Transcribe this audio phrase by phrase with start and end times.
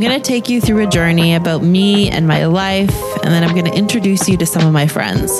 [0.00, 3.44] I'm going to take you through a journey about me and my life, and then
[3.44, 5.30] I'm going to introduce you to some of my friends.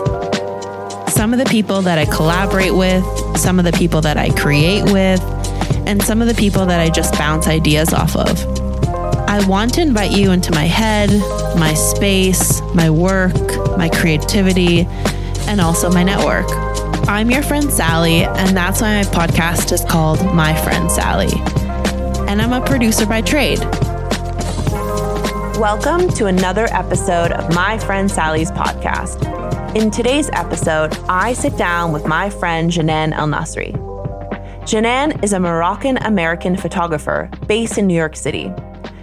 [1.14, 3.03] Some of the people that I collaborate with,
[3.38, 5.22] some of the people that I create with,
[5.87, 8.38] and some of the people that I just bounce ideas off of.
[9.31, 11.08] I want to invite you into my head,
[11.58, 13.35] my space, my work,
[13.79, 14.81] my creativity,
[15.49, 16.45] and also my network.
[17.09, 21.33] I'm your friend Sally, and that's why my podcast is called My Friend Sally.
[22.29, 23.59] And I'm a producer by trade.
[25.60, 29.77] Welcome to another episode of My Friend Sally's podcast.
[29.77, 33.74] In today's episode, I sit down with my friend Janan El Nasri.
[34.62, 38.50] Janan is a Moroccan American photographer based in New York City.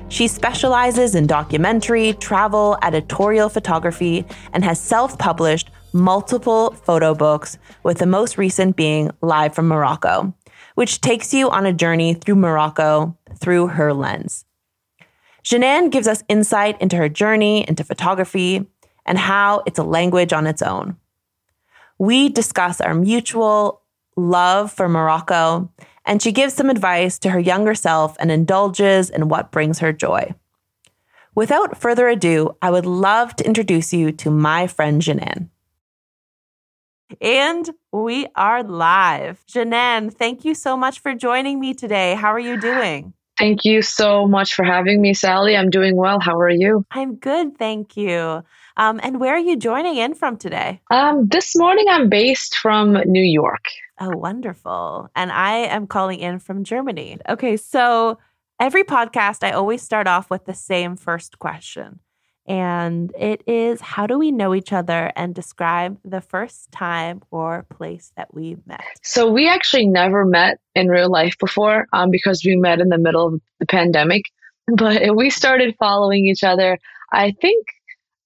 [0.10, 8.00] She specializes in documentary, travel, editorial photography, and has self published multiple photo books, with
[8.00, 10.34] the most recent being Live from Morocco,
[10.74, 14.47] which takes you on a journey through Morocco through her lens.
[15.48, 18.68] Janan gives us insight into her journey into photography
[19.06, 20.98] and how it's a language on its own.
[21.98, 23.82] We discuss our mutual
[24.18, 25.72] love for Morocco,
[26.06, 29.94] and she gives some advice to her younger self and indulges in what brings her
[29.94, 30.36] joy.
[31.34, 35.48] Without further ado, I would love to introduce you to my friend Janan.
[37.22, 39.46] And we are live.
[39.48, 42.16] Janan, thank you so much for joining me today.
[42.16, 43.14] How are you doing?
[43.38, 45.56] Thank you so much for having me, Sally.
[45.56, 46.20] I'm doing well.
[46.20, 46.86] How are you?
[46.92, 48.44] I'm good, thank you.
[48.78, 50.82] Um, and where are you joining in from today?
[50.92, 53.66] Um, this morning, I'm based from New York.
[54.00, 55.10] Oh, wonderful.
[55.16, 57.18] And I am calling in from Germany.
[57.28, 58.20] Okay, so
[58.60, 62.00] every podcast, I always start off with the same first question.
[62.48, 67.66] And it is how do we know each other and describe the first time or
[67.70, 68.84] place that we met?
[69.04, 72.98] So, we actually never met in real life before um, because we met in the
[72.98, 74.24] middle of the pandemic.
[74.76, 76.78] But we started following each other,
[77.14, 77.68] I think,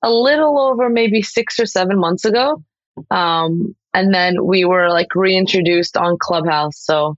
[0.01, 2.63] a little over maybe six or seven months ago.
[3.11, 6.79] Um, and then we were like reintroduced on Clubhouse.
[6.79, 7.15] So,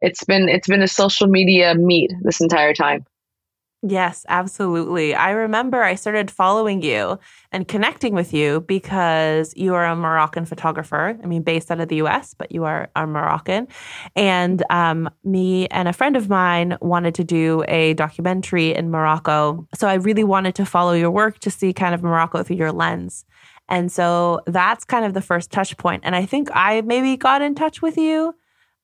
[0.00, 3.04] it's been it's been a social media meet this entire time.
[3.82, 5.14] Yes, absolutely.
[5.14, 7.18] I remember I started following you
[7.50, 11.18] and connecting with you because you are a Moroccan photographer.
[11.22, 13.68] I mean, based out of the US, but you are a Moroccan.
[14.14, 19.66] And um, me and a friend of mine wanted to do a documentary in Morocco.
[19.74, 22.72] So I really wanted to follow your work to see kind of Morocco through your
[22.72, 23.24] lens.
[23.70, 26.02] And so that's kind of the first touch point.
[26.04, 28.34] And I think I maybe got in touch with you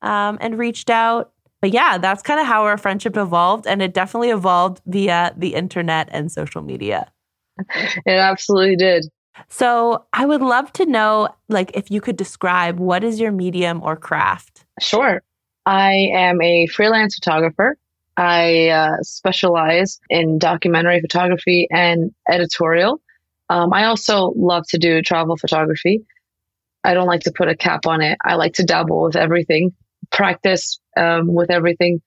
[0.01, 1.33] um, and reached out
[1.67, 3.67] but yeah, that's kind of how our friendship evolved.
[3.67, 7.11] And it definitely evolved via the internet and social media.
[7.75, 9.07] It absolutely did.
[9.49, 13.83] So I would love to know, like, if you could describe what is your medium
[13.83, 14.65] or craft?
[14.81, 15.25] Sure.
[15.65, 17.77] I am a freelance photographer.
[18.17, 23.01] I uh, specialize in documentary photography and editorial.
[23.49, 26.05] Um, I also love to do travel photography.
[26.85, 28.19] I don't like to put a cap on it.
[28.25, 29.73] I like to dabble with everything
[30.11, 32.01] practice um, with everything.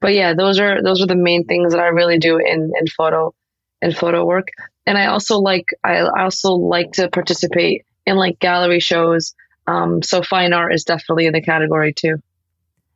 [0.00, 2.86] But yeah, those are those are the main things that I really do in in
[2.86, 3.34] photo
[3.80, 4.48] in photo work.
[4.86, 9.34] And I also like I also like to participate in like gallery shows.
[9.66, 12.16] Um, so fine art is definitely in the category too.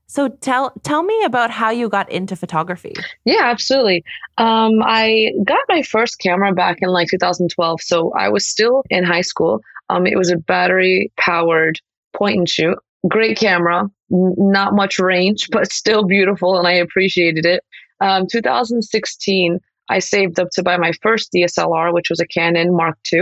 [0.07, 2.95] So tell tell me about how you got into photography.
[3.25, 4.05] Yeah, absolutely.
[4.39, 9.05] Um, I got my first camera back in like 2012, so I was still in
[9.05, 9.61] high school.
[9.91, 11.81] Um, it was a battery powered
[12.15, 17.63] point and shoot great camera, not much range, but still beautiful, and I appreciated it.
[18.01, 19.59] Um, 2016,
[19.91, 23.21] I saved up to buy my first DSLR, which was a Canon Mark II,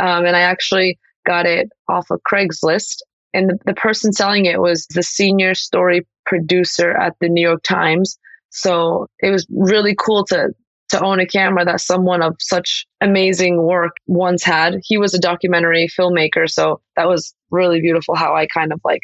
[0.00, 2.98] um, and I actually got it off of Craigslist.
[3.34, 7.62] And the, the person selling it was the senior story producer at the New York
[7.62, 8.18] Times.
[8.50, 10.50] So it was really cool to
[10.88, 14.76] to own a camera that someone of such amazing work once had.
[14.84, 19.00] He was a documentary filmmaker, so that was really beautiful how I kind of like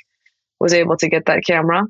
[0.62, 1.82] was able to get that camera.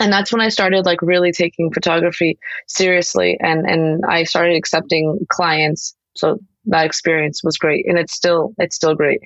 [0.00, 2.38] And that's when I started like really taking photography
[2.68, 5.94] seriously and and I started accepting clients.
[6.16, 9.20] So that experience was great and it's still it's still great.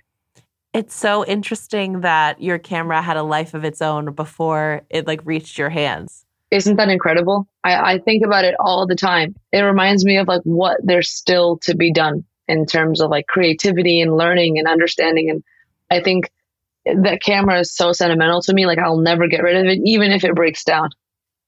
[0.73, 5.20] It's so interesting that your camera had a life of its own before it like
[5.25, 6.25] reached your hands.
[6.50, 7.47] Isn't that incredible?
[7.65, 9.35] I, I think about it all the time.
[9.53, 13.26] It reminds me of like what there's still to be done in terms of like
[13.26, 15.29] creativity and learning and understanding.
[15.31, 15.43] And
[15.91, 16.31] i think
[17.03, 18.67] that camera is so sentimental to me.
[18.67, 20.91] Like I'll never get rid of it, even if it breaks down.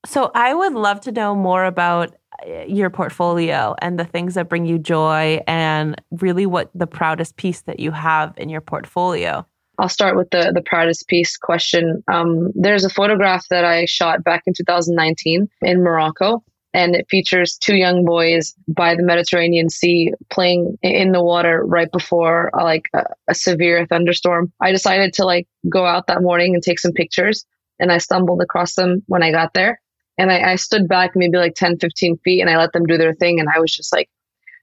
[0.06, 2.14] So I would love to know more about
[2.46, 7.36] uh, your portfolio and the things that bring you joy and really what the proudest
[7.36, 9.44] piece that you have in your portfolio.
[9.80, 12.02] I'll start with the the proudest piece question.
[12.12, 16.42] Um, there's a photograph that I shot back in 2019 in Morocco,
[16.78, 21.90] and it features two young boys by the Mediterranean Sea playing in the water right
[21.90, 24.52] before uh, like a, a severe thunderstorm.
[24.60, 27.44] I decided to like go out that morning and take some pictures
[27.80, 29.80] and I stumbled across them when I got there.
[30.18, 32.96] And I, I stood back maybe like 10, 15 feet and I let them do
[32.96, 33.40] their thing.
[33.40, 34.08] And I was just like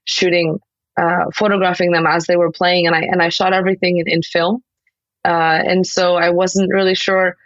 [0.06, 0.58] shooting,
[0.98, 2.86] uh, photographing them as they were playing.
[2.86, 4.62] And I, and I shot everything in, in film.
[5.22, 7.36] Uh, and so I wasn't really sure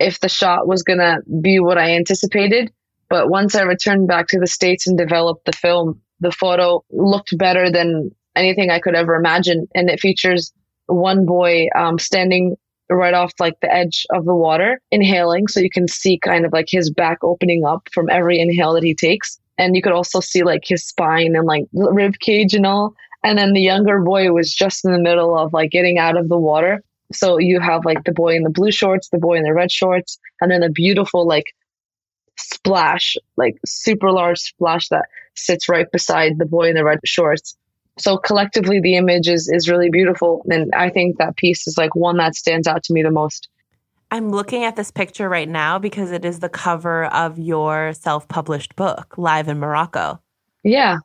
[0.00, 2.72] if the shot was going to be what I anticipated.
[3.08, 7.36] But once I returned back to the States and developed the film, the photo looked
[7.38, 9.66] better than anything I could ever imagine.
[9.74, 10.52] And it features
[10.86, 12.56] one boy um, standing
[12.90, 15.48] right off like the edge of the water, inhaling.
[15.48, 18.84] So you can see kind of like his back opening up from every inhale that
[18.84, 19.38] he takes.
[19.58, 22.94] And you could also see like his spine and like rib cage and all.
[23.24, 26.28] And then the younger boy was just in the middle of like getting out of
[26.28, 26.82] the water.
[27.12, 29.72] So you have like the boy in the blue shorts, the boy in the red
[29.72, 31.46] shorts, and then a beautiful like
[32.38, 37.56] splash, like super large splash that sits right beside the boy in the red shorts.
[37.98, 40.44] So collectively, the image is, is really beautiful.
[40.48, 43.48] And I think that piece is like one that stands out to me the most.
[44.10, 48.26] I'm looking at this picture right now because it is the cover of your self
[48.28, 50.20] published book, Live in Morocco.
[50.64, 50.98] Yeah,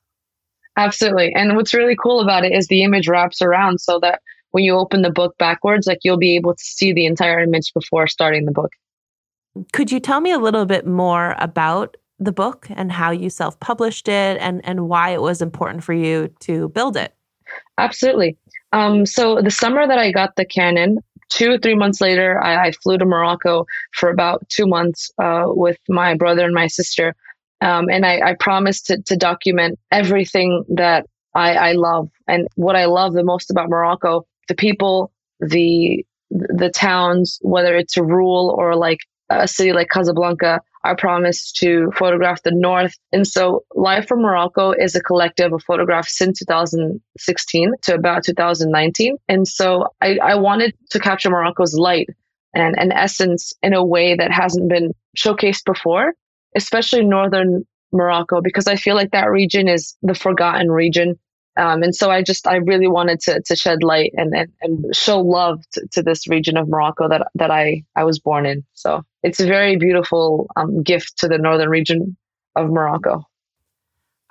[0.78, 1.34] absolutely.
[1.34, 4.22] And what's really cool about it is the image wraps around so that
[4.52, 7.74] when you open the book backwards, like you'll be able to see the entire image
[7.74, 8.72] before starting the book.
[9.72, 13.60] Could you tell me a little bit more about the book and how you self
[13.60, 17.16] published it and, and why it was important for you to build it?
[17.78, 18.38] Absolutely.
[18.72, 20.98] Um, so, the summer that I got the Canon,
[21.30, 25.78] two, three months later, I, I flew to Morocco for about two months uh, with
[25.88, 27.16] my brother and my sister.
[27.62, 31.06] Um, and I, I promised to, to document everything that
[31.36, 32.10] I, I love.
[32.28, 37.96] And what I love the most about Morocco, the people, the the towns, whether it's
[37.96, 38.98] a rural or like
[39.42, 42.98] a city like Casablanca, I promised to photograph the North.
[43.12, 49.16] And so Live from Morocco is a collective of photographs since 2016 to about 2019.
[49.30, 52.10] And so I, I wanted to capture Morocco's light
[52.54, 56.14] and, and essence in a way that hasn't been showcased before,
[56.56, 61.18] especially Northern Morocco, because I feel like that region is the forgotten region.
[61.56, 64.96] Um, and so I just, I really wanted to, to shed light and, and, and
[64.96, 68.64] show love to, to, this region of Morocco that, that I, I was born in.
[68.74, 72.18] So it's a very beautiful um, gift to the northern region
[72.56, 73.28] of Morocco.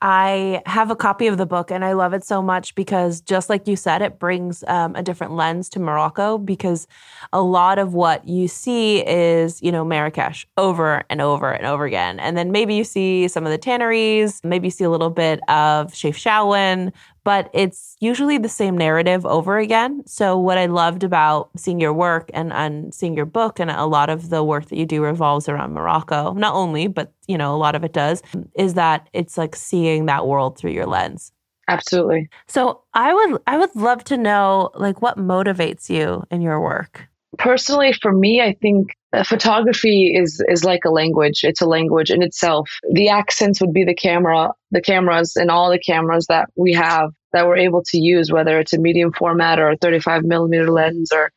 [0.05, 3.49] I have a copy of the book and I love it so much because, just
[3.49, 6.89] like you said, it brings um, a different lens to Morocco because
[7.33, 11.85] a lot of what you see is, you know, Marrakesh over and over and over
[11.85, 12.19] again.
[12.19, 15.39] And then maybe you see some of the tanneries, maybe you see a little bit
[15.49, 16.93] of Chefchaouen,
[17.25, 20.03] but it's usually the same narrative over again.
[20.07, 23.87] So what I loved about seeing your work and, and seeing your book and a
[23.87, 27.55] lot of the work that you do revolves around Morocco, not only, but you know,
[27.55, 28.23] a lot of it does,
[28.55, 31.33] is that it's like seeing that world through your lens.
[31.69, 32.29] Absolutely.
[32.49, 37.09] So I would I would love to know like what motivates you in your work.
[37.39, 41.45] Personally, for me, I think photography is is like a language.
[41.45, 42.71] It's a language in itself.
[42.93, 47.11] The accents would be the camera the cameras and all the cameras that we have
[47.33, 51.13] that we're able to use whether it's a medium format or a 35 millimeter lens
[51.13, 51.31] or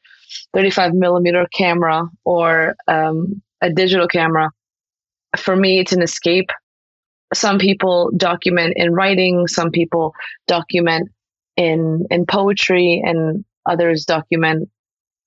[0.53, 4.49] 35 millimeter camera or um, a digital camera.
[5.37, 6.49] For me it's an escape.
[7.33, 10.13] Some people document in writing some people
[10.47, 11.09] document
[11.57, 14.69] in in poetry and others document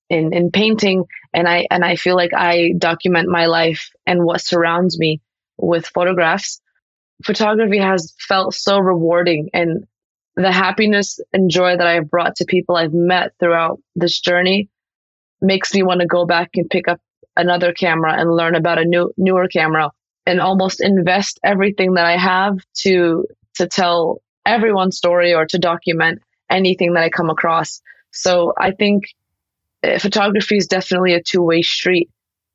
[0.09, 4.41] in in painting and i and i feel like i document my life and what
[4.41, 5.21] surrounds me
[5.57, 6.61] with photographs.
[7.25, 9.85] Photography has felt so rewarding and
[10.35, 14.69] the happiness and joy that i've brought to people i've met throughout this journey
[15.41, 16.99] makes me want to go back and pick up
[17.35, 19.91] another camera and learn about a new newer camera
[20.25, 23.25] and almost invest everything that i have to
[23.55, 27.81] to tell everyone's story or to document anything that i come across.
[28.11, 29.03] So i think
[29.99, 32.09] photography is definitely a two-way street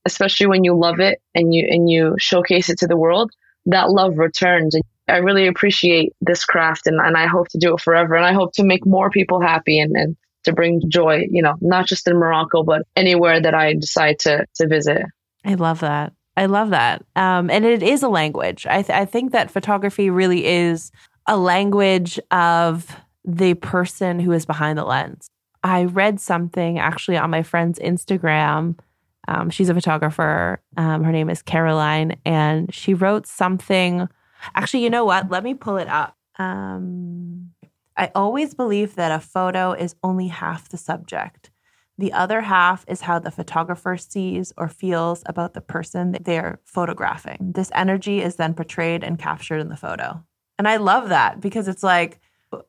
[0.07, 3.31] especially when you love it and you and you showcase it to the world.
[3.67, 7.75] That love returns and i really appreciate this craft and, and i hope to do
[7.75, 11.27] it forever and i hope to make more people happy and, and to bring joy
[11.31, 15.03] you know not just in morocco but anywhere that i decide to to visit.
[15.45, 16.13] I love that.
[16.37, 17.05] I love that.
[17.17, 18.67] Um, and it is a language.
[18.67, 20.91] I, th- I think that photography really is
[21.27, 25.29] a language of the person who is behind the lens
[25.65, 28.79] I read something actually on my friend's Instagram.
[29.27, 30.61] Um, she's a photographer.
[30.77, 34.07] Um, her name is Caroline, and she wrote something.
[34.55, 35.31] Actually, you know what?
[35.31, 36.17] Let me pull it up.
[36.39, 37.53] Um,
[37.97, 41.51] I always believe that a photo is only half the subject.
[41.97, 47.53] The other half is how the photographer sees or feels about the person they're photographing.
[47.55, 50.25] This energy is then portrayed and captured in the photo.
[50.59, 52.21] And I love that because it's like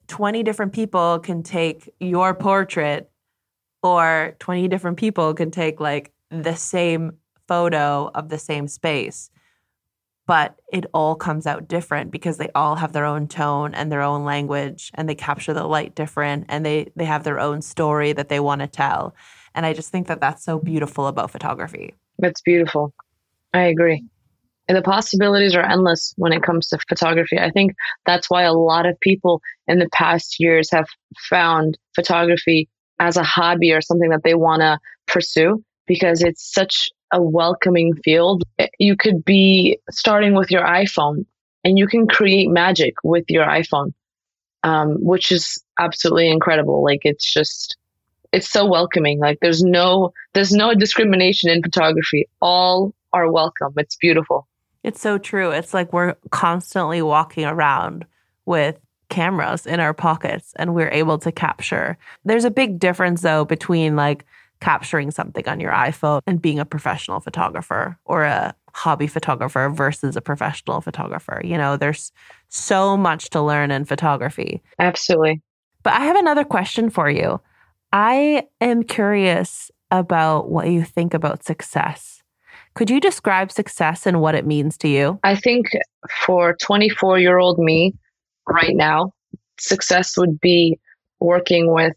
[0.08, 3.10] 20 different people can take your portrait,
[3.84, 7.14] or 20 different people can take like the same
[7.48, 9.30] photo of the same space
[10.28, 14.02] but it all comes out different because they all have their own tone and their
[14.02, 18.12] own language and they capture the light different and they they have their own story
[18.12, 19.14] that they want to tell
[19.54, 22.94] and i just think that that's so beautiful about photography That's beautiful.
[23.54, 24.04] I agree.
[24.68, 27.38] The possibilities are endless when it comes to photography.
[27.38, 30.88] I think that's why a lot of people in the past years have
[31.30, 32.68] found photography
[33.00, 37.94] as a hobby or something that they want to pursue because it's such a welcoming
[38.04, 38.44] field.
[38.80, 41.26] You could be starting with your iPhone
[41.64, 43.94] and you can create magic with your iPhone,
[44.64, 46.84] um, which is absolutely incredible.
[46.84, 47.78] Like it's just,
[48.32, 49.20] it's so welcoming.
[49.20, 52.28] Like there's no, there's no discrimination in photography.
[52.42, 53.74] All are welcome.
[53.78, 54.48] It's beautiful.
[54.86, 58.06] It's so true it's like we're constantly walking around
[58.46, 63.46] with cameras in our pockets and we're able to capture there's a big difference though
[63.46, 64.26] between like
[64.62, 70.16] capturing something on your iphone and being a professional photographer or a hobby photographer versus
[70.16, 72.12] a professional photographer you know there's
[72.50, 75.42] so much to learn in photography Absolutely.
[75.86, 77.40] But I have another question for you.
[77.94, 82.15] I am curious about what you think about success.
[82.76, 85.18] Could you describe success and what it means to you?
[85.24, 85.68] I think
[86.26, 87.94] for 24 year old me
[88.48, 89.14] right now,
[89.58, 90.78] success would be
[91.20, 91.94] working with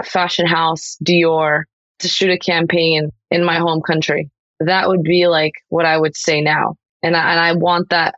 [0.00, 1.64] a fashion house, Dior,
[1.98, 4.30] to shoot a campaign in my home country.
[4.60, 6.76] That would be like what I would say now.
[7.02, 8.14] And I, and I want that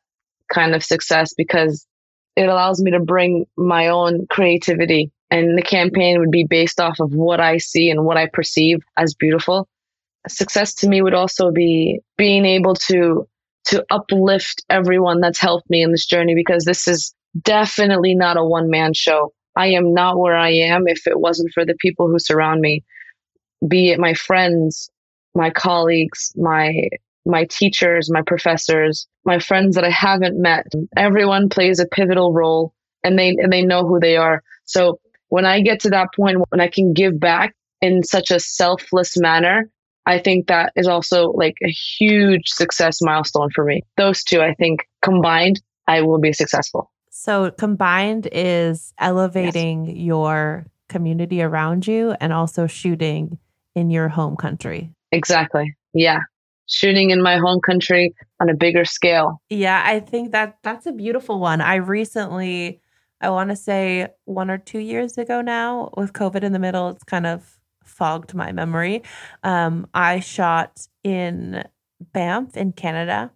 [0.52, 1.86] kind of success because
[2.36, 7.00] it allows me to bring my own creativity and the campaign would be based off
[7.00, 9.68] of what I see and what I perceive as beautiful.
[10.28, 13.26] Success to me would also be being able to
[13.66, 18.44] to uplift everyone that's helped me in this journey because this is definitely not a
[18.44, 19.32] one man show.
[19.56, 22.84] I am not where I am if it wasn't for the people who surround me,
[23.66, 24.90] be it my friends,
[25.34, 26.88] my colleagues, my
[27.24, 30.66] my teachers, my professors, my friends that I haven't met.
[30.96, 34.42] Everyone plays a pivotal role and they and they know who they are.
[34.64, 38.38] So when I get to that point when I can give back in such a
[38.38, 39.68] selfless manner,
[40.06, 43.82] I think that is also like a huge success milestone for me.
[43.96, 46.90] Those two, I think combined, I will be successful.
[47.10, 53.38] So, combined is elevating your community around you and also shooting
[53.74, 54.90] in your home country.
[55.12, 55.74] Exactly.
[55.92, 56.20] Yeah.
[56.68, 59.40] Shooting in my home country on a bigger scale.
[59.48, 61.60] Yeah, I think that that's a beautiful one.
[61.60, 62.80] I recently,
[63.20, 66.90] I want to say one or two years ago now, with COVID in the middle,
[66.90, 67.55] it's kind of
[67.86, 69.02] fogged my memory.
[69.42, 71.64] Um, I shot in
[72.12, 73.30] Banff in Canada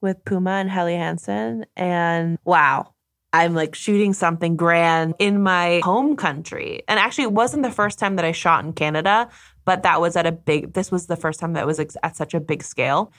[0.00, 2.92] with Puma and Helly Hansen, and wow.
[3.32, 6.82] I'm like shooting something grand in my home country.
[6.88, 9.28] And actually, it wasn't the first time that I shot in Canada,
[9.66, 12.32] but that was at a big, this was the first time that was at such
[12.32, 13.12] a big scale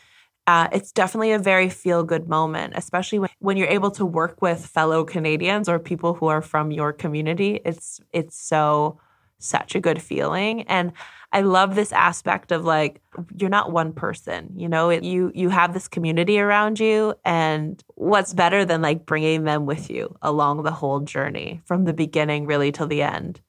[0.48, 4.42] uh, it's definitely a very feel good moment, especially when, when you're able to work
[4.42, 7.60] with fellow Canadians or people who are from your community.
[7.66, 8.98] It's it's so
[9.40, 10.92] such a good feeling, and
[11.34, 13.02] I love this aspect of like
[13.38, 14.52] you're not one person.
[14.56, 19.06] You know, it, you you have this community around you, and what's better than like
[19.06, 23.42] bringing them with you along the whole journey from the beginning really till the end.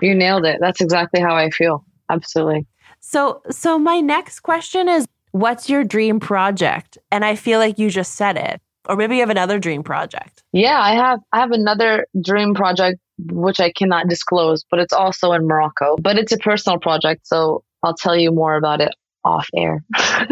[0.00, 0.58] You nailed it.
[0.60, 1.84] That's exactly how I feel.
[2.10, 2.66] Absolutely.
[3.00, 6.98] So so my next question is what's your dream project?
[7.10, 8.60] And I feel like you just said it.
[8.88, 10.44] Or maybe you have another dream project.
[10.52, 15.32] Yeah, I have I have another dream project which I cannot disclose, but it's also
[15.32, 15.96] in Morocco.
[16.00, 18.92] But it's a personal project, so I'll tell you more about it
[19.24, 19.84] off air.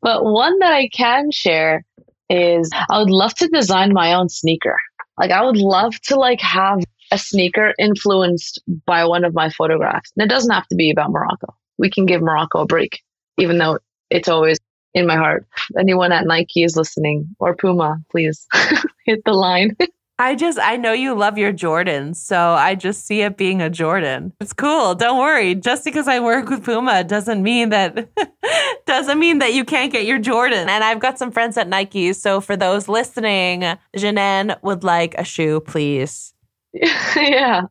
[0.00, 1.84] but one that I can share
[2.30, 4.78] is I would love to design my own sneaker.
[5.18, 10.10] Like I would love to like have a sneaker influenced by one of my photographs.
[10.16, 11.54] And it doesn't have to be about Morocco.
[11.78, 13.02] We can give Morocco a break,
[13.38, 13.78] even though
[14.10, 14.58] it's always
[14.94, 15.46] in my heart.
[15.78, 18.46] Anyone at Nike is listening or Puma, please
[19.04, 19.76] hit the line.
[20.18, 23.70] I just, I know you love your Jordans, so I just see it being a
[23.70, 24.32] Jordan.
[24.40, 24.94] It's cool.
[24.94, 25.54] Don't worry.
[25.54, 28.08] Just because I work with Puma doesn't mean that,
[28.86, 30.68] doesn't mean that you can't get your Jordan.
[30.68, 32.12] And I've got some friends at Nike.
[32.12, 33.62] So for those listening,
[33.96, 36.34] Janan would like a shoe, please.
[37.16, 37.62] yeah.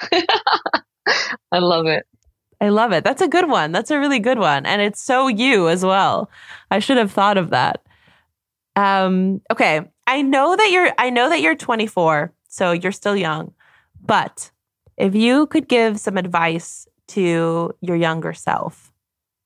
[1.50, 2.06] I love it.
[2.60, 3.02] I love it.
[3.02, 3.72] That's a good one.
[3.72, 4.66] That's a really good one.
[4.66, 6.30] And it's so you as well.
[6.70, 7.82] I should have thought of that.
[8.76, 9.82] Um, okay.
[10.06, 13.54] I know that you're I know that you're 24, so you're still young.
[14.04, 14.50] But
[14.96, 18.92] if you could give some advice to your younger self,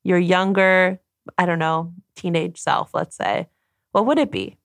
[0.04, 1.00] your younger,
[1.36, 3.48] I don't know, teenage self, let's say,
[3.92, 4.56] what would it be?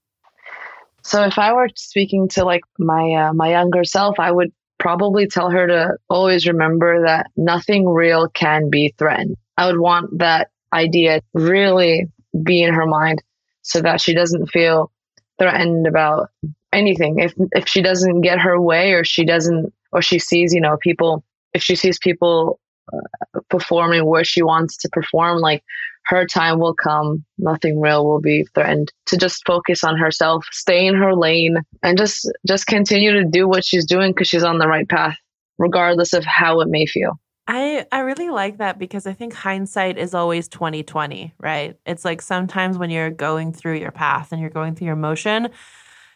[1.04, 5.28] So if I were speaking to like my uh, my younger self, I would probably
[5.28, 9.36] tell her to always remember that nothing real can be threatened.
[9.58, 12.08] I would want that idea really
[12.44, 13.22] be in her mind
[13.62, 14.92] so that she doesn't feel
[15.40, 16.30] threatened about
[16.74, 17.20] anything.
[17.20, 20.78] If if she doesn't get her way or she doesn't or she sees, you know,
[20.78, 22.60] people if she sees people
[22.94, 25.64] uh, performing where she wants to perform, like
[26.06, 27.24] her time will come.
[27.38, 28.92] Nothing real will be threatened.
[29.08, 33.48] To just focus on herself, stay in her lane, and just just continue to do
[33.48, 35.18] what she's doing because she's on the right path,
[35.58, 37.20] regardless of how it may feel.
[37.54, 41.78] I I really like that because I think hindsight is always 2020, right?
[41.86, 45.50] It's like sometimes when you're going through your path and you're going through your motion,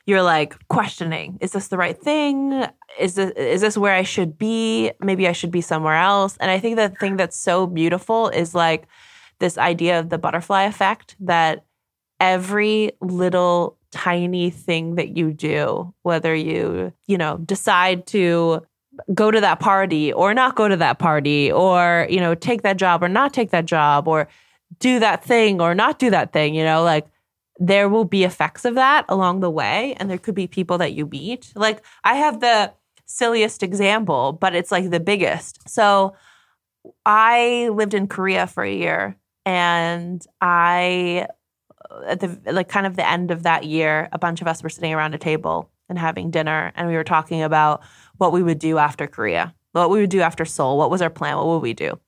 [0.06, 2.66] you're like questioning, is this the right thing?
[2.98, 4.94] Is this is this where I should be?
[5.02, 6.38] Maybe I should be somewhere else.
[6.38, 8.88] And I think the thing that's so beautiful is like
[9.40, 11.66] this idea of the butterfly effect that
[12.22, 18.66] every little tiny thing that you do, whether you, you know, decide to
[19.14, 22.78] go to that party or not go to that party or, you know, take that
[22.78, 24.28] job or not take that job or
[24.80, 27.08] do that thing or not do that thing, you know, like
[27.58, 30.94] there will be effects of that along the way and there could be people that
[30.94, 31.52] you meet.
[31.56, 32.74] Like I have the
[33.06, 35.70] silliest example, but it's like the biggest.
[35.70, 36.16] So
[37.06, 41.28] I lived in Korea for a year and I
[42.08, 44.70] at the like kind of the end of that year, a bunch of us were
[44.70, 47.82] sitting around a table and having dinner and we were talking about
[48.18, 51.10] what we would do after Korea, what we would do after Seoul, what was our
[51.10, 52.00] plan, what would we do?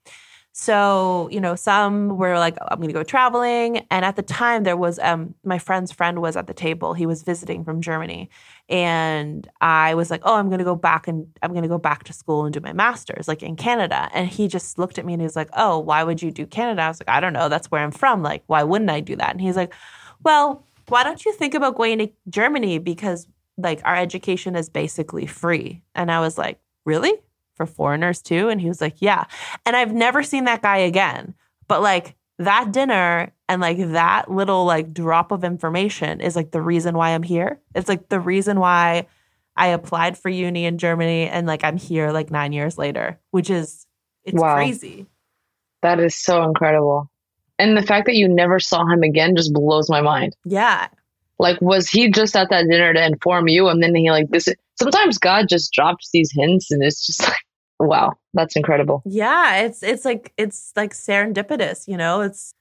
[0.60, 3.86] So, you know, some were like, I'm going to go traveling.
[3.92, 6.96] And at the time, there was um, my friend's friend was at the table.
[6.96, 8.32] He was visiting from Germany.
[8.68, 11.78] And I was like, oh, I'm going to go back and I'm going to go
[11.78, 14.10] back to school and do my master's, like in Canada.
[14.16, 16.48] And he just looked at me and he was like, oh, why would you do
[16.48, 16.82] Canada?
[16.82, 17.50] I was like, I don't know.
[17.50, 18.24] That's where I'm from.
[18.24, 19.30] Like, why wouldn't I do that?
[19.30, 19.76] And he's like,
[20.24, 22.80] well, why don't you think about going to Germany?
[22.80, 25.82] Because like our education is basically free.
[25.96, 27.14] And I was like, really?
[27.58, 28.48] for foreigners too?
[28.48, 29.26] And he was like, yeah.
[29.66, 31.34] And I've never seen that guy again.
[31.68, 36.62] But like that dinner and like that little like drop of information is like the
[36.62, 37.60] reason why I'm here.
[37.76, 39.08] It's like the reason why
[39.58, 43.50] I applied for uni in Germany and like I'm here like nine years later, which
[43.50, 43.86] is
[44.24, 44.56] it's wow.
[44.56, 45.08] crazy.
[45.82, 47.10] That is so incredible.
[47.60, 50.36] And the fact that you never saw him again just blows my mind.
[50.46, 50.90] Yeah.
[51.40, 53.68] Like, was he just at that dinner to inform you?
[53.68, 54.48] And then he like this.
[54.80, 57.38] Sometimes God just drops these hints, and it's just like
[57.80, 59.02] wow, that's incredible.
[59.06, 62.22] Yeah, it's it's like it's like serendipitous, you know?
[62.22, 62.54] It's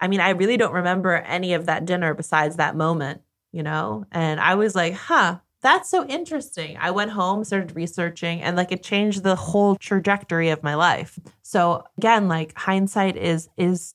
[0.00, 4.04] I mean, I really don't remember any of that dinner besides that moment, you know?
[4.12, 8.72] And I was like, "Huh, that's so interesting." I went home, started researching, and like
[8.72, 11.18] it changed the whole trajectory of my life.
[11.42, 13.94] So, again, like hindsight is is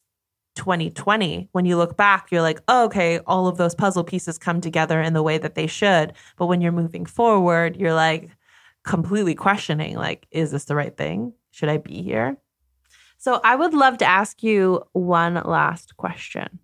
[0.55, 4.61] 2020 when you look back you're like oh, okay all of those puzzle pieces come
[4.61, 6.13] together in the way that they should.
[6.37, 8.29] But when you're moving forward you're like
[8.83, 11.33] completely questioning like is this the right thing?
[11.51, 12.37] Should i be here?
[13.17, 16.59] So i would love to ask you one last question.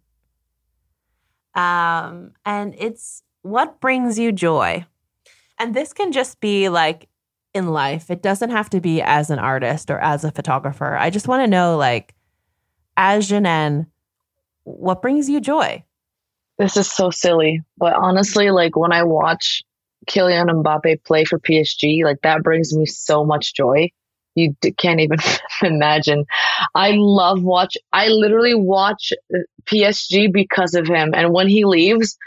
[1.56, 4.86] Um and it's what brings you joy?
[5.58, 7.10] And this can just be like
[7.54, 8.10] in life.
[8.10, 10.96] It doesn't have to be as an artist or as a photographer.
[10.96, 12.14] I just want to know like
[13.00, 13.88] as Janan,
[14.66, 15.84] what brings you joy
[16.60, 19.64] this is so silly but honestly like when i watch
[20.08, 23.92] Kylian Mbappe play for PSG, like that brings me so much joy.
[24.36, 25.18] You d- can't even
[25.64, 26.26] imagine.
[26.76, 27.78] I love watch.
[27.92, 31.14] I literally watch uh, PSG because of him.
[31.16, 32.18] And when he leaves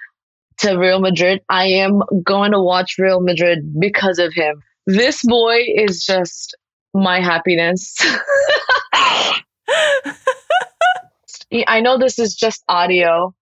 [0.59, 4.63] to Real Madrid, I am going to watch Real Madrid because of him.
[4.87, 6.57] This boy is just
[6.93, 7.97] my happiness.
[11.67, 13.35] I know this is just audio,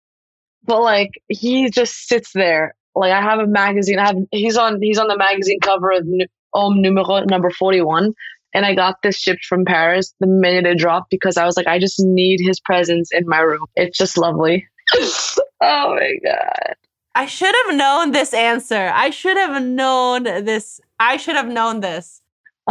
[0.64, 3.98] but like he just sits there like I have a magazine.
[3.98, 6.06] I have he's on he's on the magazine cover of
[6.52, 8.12] Homme Numero number forty one,
[8.52, 11.66] and I got this shipped from Paris the minute it dropped because I was like,
[11.66, 13.66] I just need his presence in my room.
[13.76, 14.66] It's just lovely.
[14.94, 16.74] oh my god.
[17.14, 18.90] I should have known this answer.
[18.94, 20.80] I should have known this.
[20.98, 22.19] I should have known this.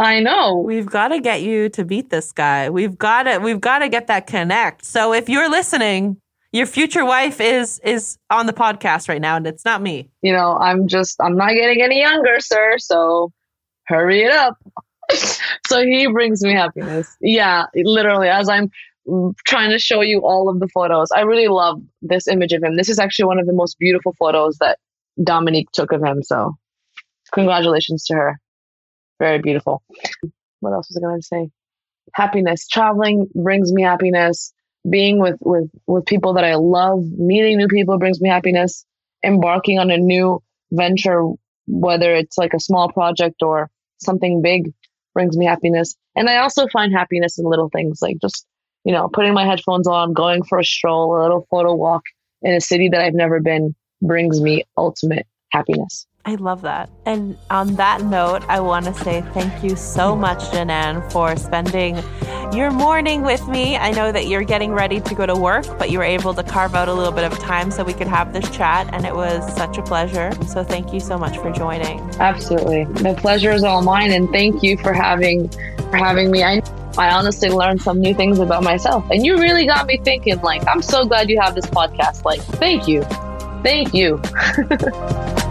[0.00, 0.56] I know.
[0.56, 2.70] We've got to get you to beat this guy.
[2.70, 4.84] We've got to we've got to get that connect.
[4.84, 6.16] So if you're listening,
[6.52, 10.32] your future wife is is on the podcast right now and it's not me you
[10.32, 13.30] know i'm just i'm not getting any younger sir so
[13.86, 14.56] hurry it up
[15.66, 18.70] so he brings me happiness yeah literally as i'm
[19.46, 22.76] trying to show you all of the photos i really love this image of him
[22.76, 24.78] this is actually one of the most beautiful photos that
[25.22, 26.56] dominique took of him so
[27.32, 28.40] congratulations to her
[29.20, 29.84] very beautiful
[30.58, 31.48] what else was i going to say
[32.14, 32.66] happiness.
[32.68, 34.52] Traveling brings me happiness.
[34.88, 38.84] Being with, with, with people that I love, meeting new people brings me happiness.
[39.24, 41.22] Embarking on a new venture,
[41.66, 44.72] whether it's like a small project or something big,
[45.12, 45.96] brings me happiness.
[46.16, 48.46] And I also find happiness in little things like just,
[48.84, 52.02] you know, putting my headphones on, going for a stroll, a little photo walk
[52.42, 56.06] in a city that I've never been brings me ultimate happiness.
[56.24, 56.90] I love that.
[57.06, 61.96] And on that note, I want to say thank you so much, Janan, for spending
[62.52, 63.76] your morning with me.
[63.76, 66.42] I know that you're getting ready to go to work, but you were able to
[66.42, 69.14] carve out a little bit of time so we could have this chat, and it
[69.14, 70.30] was such a pleasure.
[70.46, 72.00] So thank you so much for joining.
[72.20, 76.42] Absolutely, the pleasure is all mine, and thank you for having for having me.
[76.42, 76.60] I
[76.98, 80.40] I honestly learned some new things about myself, and you really got me thinking.
[80.42, 82.24] Like, I'm so glad you have this podcast.
[82.24, 83.04] Like, thank you,
[83.62, 84.20] thank you.